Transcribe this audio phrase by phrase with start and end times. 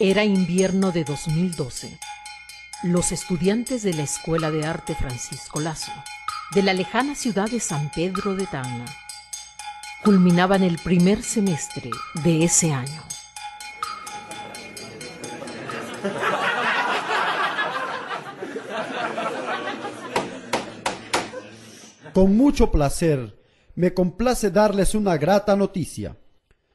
[0.00, 1.98] Era invierno de 2012.
[2.84, 5.90] Los estudiantes de la Escuela de Arte Francisco Lazo,
[6.54, 8.84] de la lejana ciudad de San Pedro de Tacna,
[10.04, 11.90] culminaban el primer semestre
[12.22, 13.02] de ese año.
[22.14, 23.36] Con mucho placer,
[23.74, 26.16] me complace darles una grata noticia.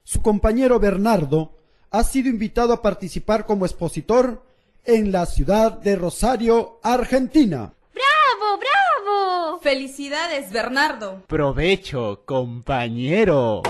[0.03, 1.62] Su compañero Bernardo
[1.93, 4.43] ha sido invitado a participar como expositor
[4.84, 7.75] en la ciudad de Rosario, Argentina.
[7.93, 9.59] ¡Bravo, bravo!
[9.59, 11.21] Felicidades, Bernardo.
[11.27, 13.61] Provecho, compañero.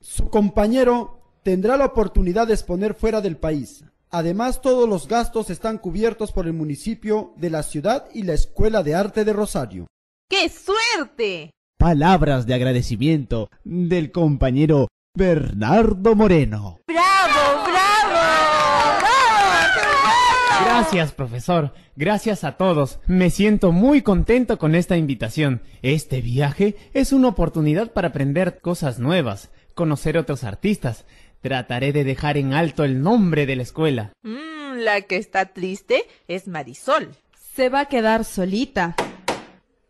[0.00, 3.84] Su compañero tendrá la oportunidad de exponer fuera del país.
[4.10, 8.82] Además, todos los gastos están cubiertos por el municipio de la ciudad y la Escuela
[8.82, 9.86] de Arte de Rosario.
[10.26, 11.50] ¡Qué suerte!
[11.78, 16.80] Palabras de agradecimiento del compañero Bernardo Moreno.
[16.86, 18.98] ¡Bravo, bravo!
[18.98, 20.64] ¡Bravo!
[20.64, 21.74] Gracias, profesor.
[21.96, 22.98] Gracias a todos.
[23.06, 25.60] Me siento muy contento con esta invitación.
[25.82, 31.04] Este viaje es una oportunidad para aprender cosas nuevas, conocer otros artistas.
[31.42, 34.12] Trataré de dejar en alto el nombre de la escuela.
[34.22, 37.10] Mm, la que está triste es Marisol.
[37.54, 38.96] Se va a quedar solita.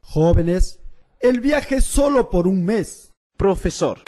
[0.01, 0.81] Jóvenes,
[1.21, 3.13] el viaje es solo por un mes.
[3.37, 4.01] Profesor,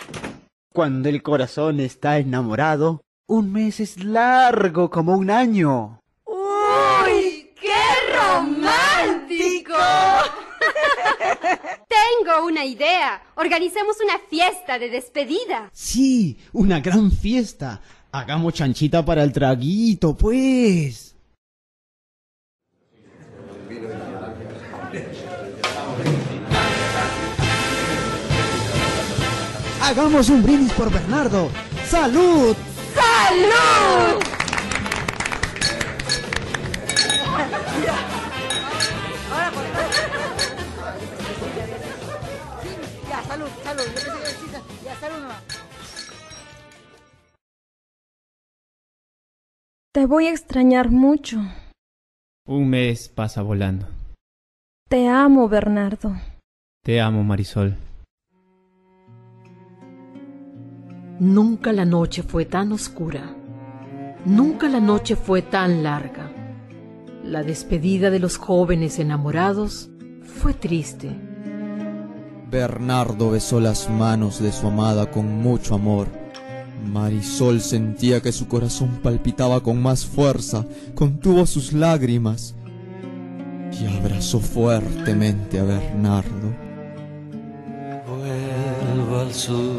[0.74, 6.00] cuando el corazón está enamorado, un mes es largo como un año.
[6.26, 7.52] ¡Uy!
[7.54, 7.70] ¡Qué
[8.12, 9.72] romántico!
[11.88, 13.22] Tengo una idea.
[13.36, 15.70] Organicemos una fiesta de despedida.
[15.72, 17.80] Sí, una gran fiesta.
[18.10, 21.13] Hagamos chanchita para el traguito, pues.
[29.86, 31.50] Hagamos un brindis por Bernardo.
[31.84, 32.56] ¡Salud!
[32.94, 34.22] ¡Salud!
[43.10, 43.82] Ya, salud, salud.
[43.84, 44.50] Yo pensé que decís,
[44.82, 45.42] ya, salud nomás.
[49.92, 51.40] Te voy a extrañar mucho.
[52.46, 53.86] Un mes pasa volando.
[54.88, 56.16] Te amo, Bernardo.
[56.82, 57.76] Te amo, Marisol.
[61.20, 63.36] Nunca la noche fue tan oscura.
[64.24, 66.32] Nunca la noche fue tan larga.
[67.22, 69.90] La despedida de los jóvenes enamorados
[70.22, 71.10] fue triste.
[72.50, 76.08] Bernardo besó las manos de su amada con mucho amor.
[76.84, 82.54] Marisol sentía que su corazón palpitaba con más fuerza, contuvo sus lágrimas
[83.72, 86.54] y abrazó fuertemente a Bernardo.
[88.06, 89.76] Vuelvo al sur,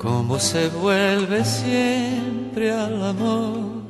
[0.00, 3.82] como se vuelve siempre al amor.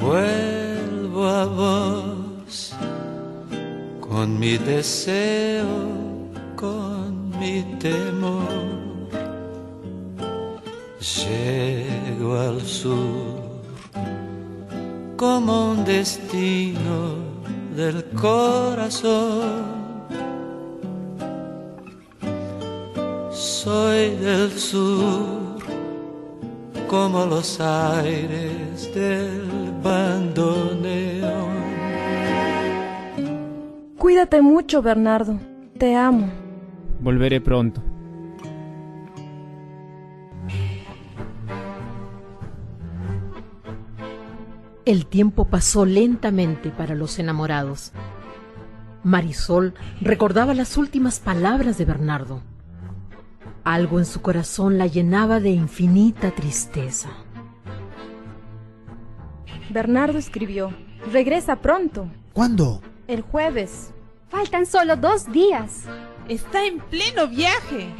[0.00, 2.74] Vuelvo a vos
[4.00, 5.66] con mi deseo,
[6.56, 8.48] con mi temor.
[10.98, 13.48] Llego al sur
[15.16, 17.16] como un destino
[17.76, 19.77] del corazón.
[23.68, 25.58] Soy del sur
[26.88, 31.52] como los aires del bandoneón.
[33.98, 35.38] Cuídate mucho, Bernardo.
[35.76, 36.30] Te amo.
[37.00, 37.82] Volveré pronto.
[44.86, 47.92] El tiempo pasó lentamente para los enamorados.
[49.04, 52.47] Marisol recordaba las últimas palabras de Bernardo.
[53.68, 57.10] Algo en su corazón la llenaba de infinita tristeza.
[59.68, 60.72] Bernardo escribió,
[61.12, 62.10] regresa pronto.
[62.32, 62.80] ¿Cuándo?
[63.08, 63.92] El jueves.
[64.30, 65.82] Faltan solo dos días.
[66.30, 67.90] Está en pleno viaje.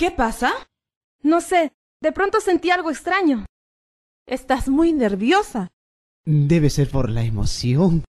[0.00, 0.50] ¿Qué pasa?
[1.22, 3.44] No sé, de pronto sentí algo extraño.
[4.26, 5.68] Estás muy nerviosa.
[6.24, 8.04] Debe ser por la emoción.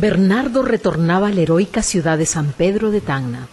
[0.00, 3.48] Bernardo retornaba a la heroica ciudad de San Pedro de Tacna.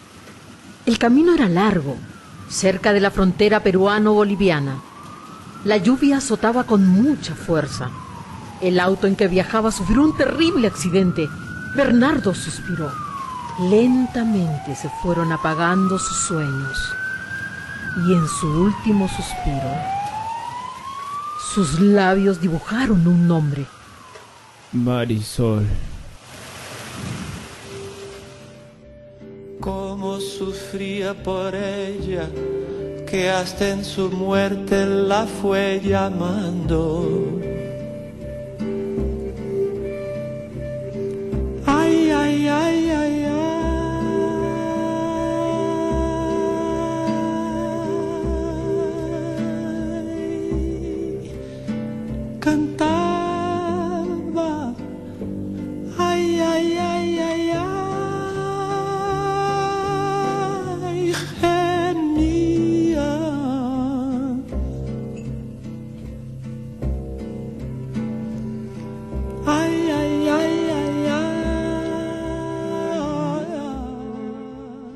[0.85, 1.97] El camino era largo,
[2.49, 4.83] cerca de la frontera peruano-boliviana.
[5.63, 7.89] La lluvia azotaba con mucha fuerza.
[8.61, 11.27] El auto en que viajaba sufrió un terrible accidente.
[11.75, 12.91] Bernardo suspiró.
[13.59, 16.95] Lentamente se fueron apagando sus sueños
[18.07, 19.71] y en su último suspiro,
[21.53, 23.67] sus labios dibujaron un nombre.
[24.71, 25.67] Marisol.
[29.59, 32.27] Cómo sufría por ella,
[33.07, 37.52] que hasta en su muerte la fue llamando.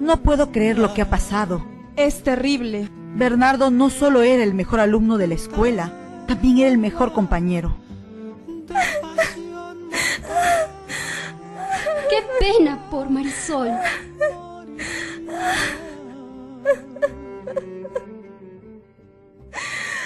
[0.07, 1.67] No puedo creer lo que ha pasado.
[1.97, 2.87] Es terrible.
[3.15, 5.91] Bernardo no solo era el mejor alumno de la escuela,
[6.29, 7.75] también era el mejor compañero.
[12.09, 13.69] Qué pena por Marisol.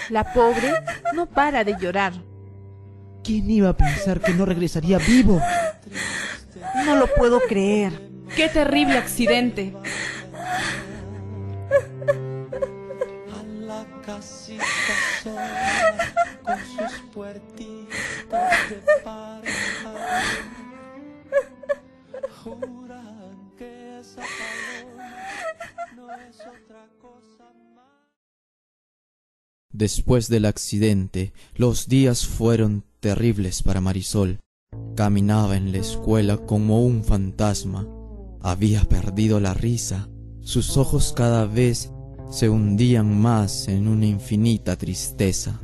[0.10, 0.74] La pobre
[1.14, 2.14] no para de llorar.
[3.24, 5.40] ¿Quién iba a pensar que no regresaría vivo?
[6.88, 8.10] No lo puedo creer.
[8.36, 9.74] Qué terrible accidente.
[23.58, 24.22] que esa
[25.96, 27.46] no es otra cosa.
[29.72, 34.40] Después del accidente, los días fueron terribles para Marisol.
[34.96, 37.88] Caminaba en la escuela como un fantasma.
[38.42, 40.10] Había perdido la risa.
[40.42, 41.92] Sus ojos cada vez
[42.32, 45.60] se hundían más en una infinita tristeza.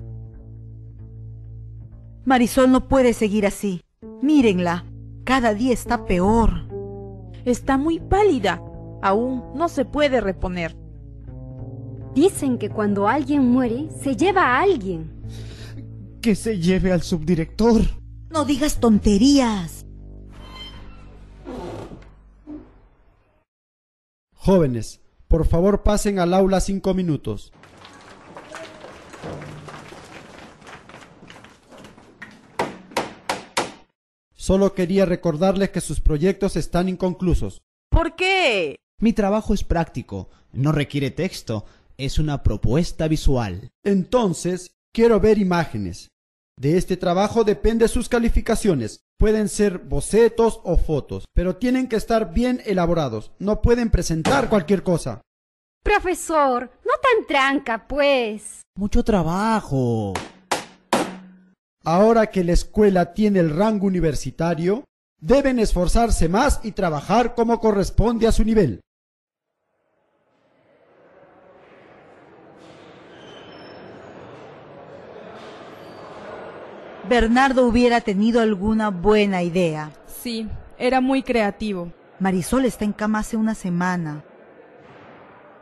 [2.26, 3.82] Marisol no puede seguir así.
[4.22, 4.86] Mírenla.
[5.24, 6.68] Cada día está peor.
[7.46, 8.62] Está muy pálida.
[9.02, 10.76] Aún no se puede reponer.
[12.14, 15.10] Dicen que cuando alguien muere, se lleva a alguien.
[16.22, 17.82] Que se lleve al subdirector.
[18.30, 19.86] No digas tonterías.
[24.34, 27.52] Jóvenes, por favor pasen al aula cinco minutos.
[34.34, 37.62] Solo quería recordarles que sus proyectos están inconclusos.
[37.90, 38.78] ¿Por qué?
[39.02, 41.66] Mi trabajo es práctico, no requiere texto,
[41.98, 43.70] es una propuesta visual.
[43.84, 46.08] Entonces, quiero ver imágenes.
[46.60, 49.02] De este trabajo depende sus calificaciones.
[49.20, 53.32] Pueden ser bocetos o fotos, pero tienen que estar bien elaborados.
[53.38, 55.22] No pueden presentar cualquier cosa.
[55.84, 58.62] Profesor, no tan tranca, pues.
[58.76, 60.14] Mucho trabajo.
[61.86, 64.84] Ahora que la escuela tiene el rango universitario,
[65.22, 68.82] deben esforzarse más y trabajar como corresponde a su nivel.
[77.10, 79.94] Bernardo hubiera tenido alguna buena idea.
[80.22, 81.94] Sí, era muy creativo.
[82.20, 84.26] Marisol está en cama hace una semana.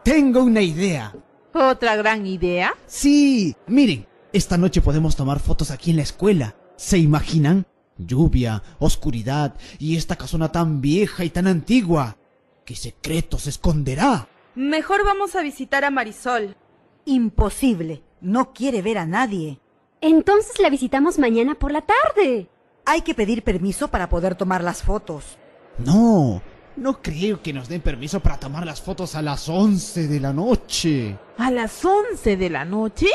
[0.03, 1.13] Tengo una idea.
[1.53, 2.73] ¿Otra gran idea?
[2.87, 6.55] Sí, miren, esta noche podemos tomar fotos aquí en la escuela.
[6.77, 7.67] ¿Se imaginan?
[7.97, 12.17] Lluvia, oscuridad y esta casona tan vieja y tan antigua.
[12.65, 14.27] ¿Qué secreto se esconderá?
[14.55, 16.57] Mejor vamos a visitar a Marisol.
[17.05, 18.01] Imposible.
[18.19, 19.59] No quiere ver a nadie.
[20.01, 22.49] Entonces la visitamos mañana por la tarde.
[22.85, 25.37] Hay que pedir permiso para poder tomar las fotos.
[25.79, 26.41] No,
[26.77, 30.33] no creo que nos den permiso para tomar las fotos a las 11 de la
[30.33, 31.17] noche.
[31.37, 33.07] ¿A las 11 de la noche?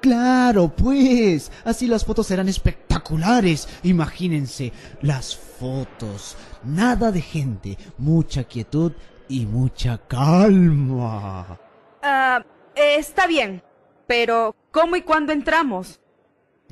[0.00, 3.68] Claro, pues, así las fotos serán espectaculares.
[3.84, 6.36] Imagínense, las fotos.
[6.64, 8.92] Nada de gente, mucha quietud
[9.28, 11.58] y mucha calma.
[12.02, 13.62] Ah, eh, está bien.
[14.06, 16.00] Pero, ¿cómo y cuándo entramos?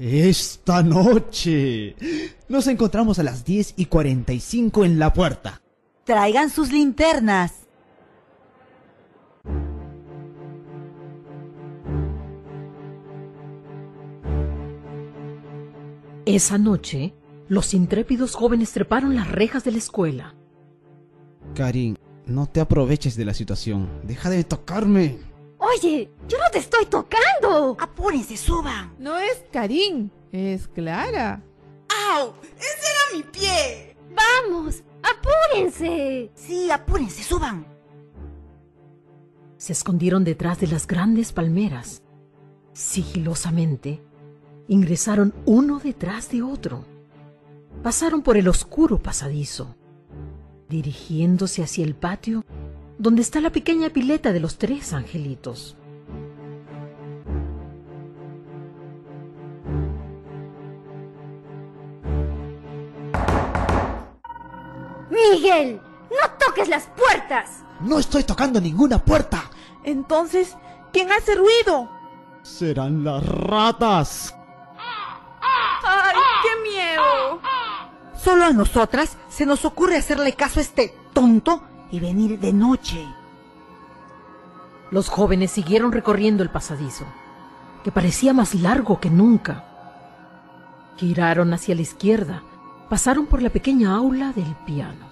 [0.01, 1.95] Esta noche.
[2.49, 5.61] Nos encontramos a las 10 y 45 en la puerta.
[6.05, 7.69] Traigan sus linternas.
[16.25, 17.13] Esa noche,
[17.49, 20.35] los intrépidos jóvenes treparon las rejas de la escuela.
[21.55, 23.87] Karin, no te aproveches de la situación.
[24.05, 25.19] Deja de tocarme.
[25.73, 27.77] Oye, yo no te estoy tocando.
[27.79, 28.95] Apúrense, suban.
[28.99, 31.43] No es Karim, es Clara.
[32.13, 32.35] ¡Au!
[32.57, 33.97] ¡Ese era mi pie!
[34.11, 35.87] Vamos, apúrense.
[35.87, 36.31] ¡Apúrense!
[36.35, 37.67] Sí, apúrense, suban.
[39.59, 42.03] Se escondieron detrás de las grandes palmeras.
[42.73, 44.03] Sigilosamente,
[44.69, 46.85] ingresaron uno detrás de otro.
[47.83, 49.77] Pasaron por el oscuro pasadizo,
[50.69, 52.45] dirigiéndose hacia el patio
[53.01, 55.75] donde está la pequeña pileta de los tres angelitos.
[65.09, 65.81] Miguel,
[66.11, 67.65] no toques las puertas.
[67.81, 69.51] No estoy tocando ninguna puerta.
[69.83, 70.55] Entonces,
[70.93, 71.91] ¿quién hace ruido?
[72.43, 74.37] Serán las ratas.
[74.77, 77.41] ¡Ay, qué miedo!
[78.15, 83.07] Solo a nosotras se nos ocurre hacerle caso a este tonto y venir de noche.
[84.91, 87.05] Los jóvenes siguieron recorriendo el pasadizo,
[87.85, 89.65] que parecía más largo que nunca.
[90.97, 92.43] Giraron hacia la izquierda,
[92.89, 95.09] pasaron por la pequeña aula del piano.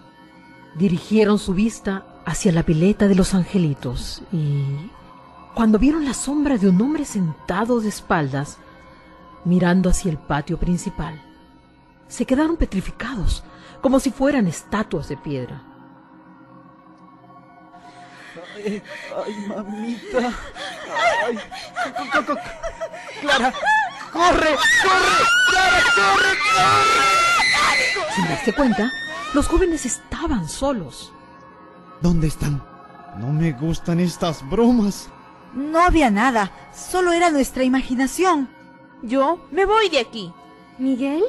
[0.76, 4.90] Dirigieron su vista hacia la pileta de los angelitos y,
[5.54, 8.58] cuando vieron la sombra de un hombre sentado de espaldas,
[9.44, 11.22] mirando hacia el patio principal,
[12.06, 13.44] se quedaron petrificados,
[13.80, 15.62] como si fueran estatuas de piedra.
[18.64, 18.82] Ay,
[19.26, 20.32] ay, mamita.
[21.26, 21.38] Ay,
[22.12, 22.40] co- co- co-
[23.20, 23.52] Clara,
[24.12, 28.14] corre, corre, Clara, corre, corre.
[28.14, 28.90] Sin darse cuenta,
[29.34, 31.12] los jóvenes estaban solos.
[32.00, 32.62] ¿Dónde están?
[33.18, 35.08] No me gustan estas bromas.
[35.54, 38.48] No había nada, solo era nuestra imaginación.
[39.02, 40.32] Yo me voy de aquí.
[40.78, 41.24] ¿Miguel?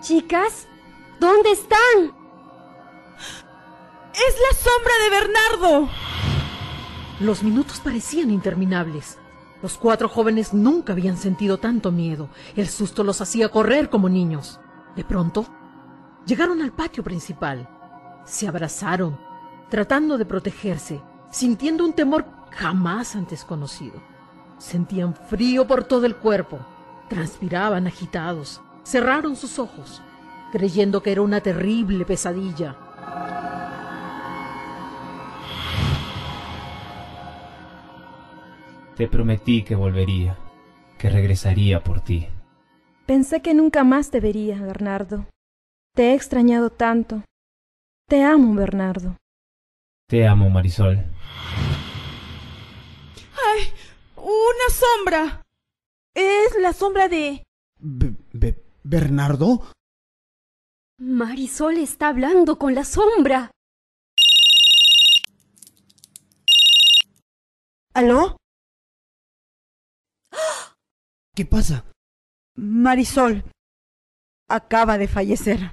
[0.00, 0.66] Chicas,
[1.20, 2.12] ¿dónde están?
[4.12, 5.90] ¡Es la sombra de Bernardo!
[7.20, 9.18] Los minutos parecían interminables.
[9.62, 12.28] Los cuatro jóvenes nunca habían sentido tanto miedo.
[12.56, 14.58] El susto los hacía correr como niños.
[14.96, 15.46] De pronto,
[16.26, 17.68] llegaron al patio principal.
[18.24, 19.16] Se abrazaron,
[19.70, 24.02] tratando de protegerse, sintiendo un temor jamás antes conocido.
[24.58, 26.58] Sentían frío por todo el cuerpo,
[27.08, 30.02] transpiraban agitados, cerraron sus ojos,
[30.50, 32.76] creyendo que era una terrible pesadilla.
[38.96, 40.38] Te prometí que volvería,
[40.98, 42.28] que regresaría por ti.
[43.06, 45.26] Pensé que nunca más te vería, Bernardo.
[45.94, 47.22] Te he extrañado tanto.
[48.08, 49.16] Te amo, Bernardo.
[50.08, 50.96] Te amo, Marisol.
[53.36, 53.62] ¡Ay!
[54.16, 55.42] ¡Una sombra!
[56.14, 57.42] Es la sombra de...
[57.80, 59.68] Be- Be- ¿Bernardo?
[60.98, 63.50] Marisol está hablando con la sombra.
[67.94, 68.36] ¿Aló?
[71.34, 71.84] ¿Qué pasa?
[72.54, 73.42] Marisol
[74.48, 75.72] acaba de fallecer.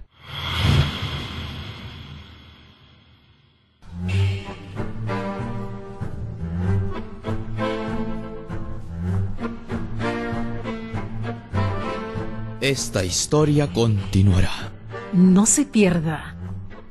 [12.59, 14.71] Esta historia continuará.
[15.13, 16.35] No se pierda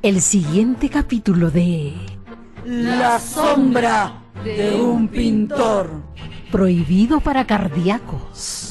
[0.01, 1.93] el siguiente capítulo de
[2.63, 5.89] La sombra de un pintor.
[6.51, 8.70] Prohibido para cardíacos.